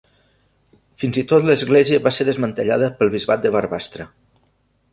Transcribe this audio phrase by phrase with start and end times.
[1.03, 4.09] Fins i tot, l'església va ser desmantellada pel Bisbat de Barbastre.